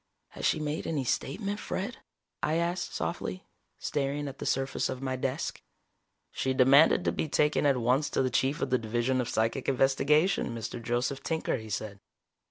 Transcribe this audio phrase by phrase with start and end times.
[0.29, 1.97] "Has she made any statement, Fred?"
[2.41, 3.45] I asked softly,
[3.77, 5.61] staring at the surface of my desk.
[6.31, 9.69] "She demanded to be taken at once to the Chief of the Division of Psychic
[9.69, 10.81] Investigation, Mr.
[10.81, 11.99] Joseph Tinker," he said.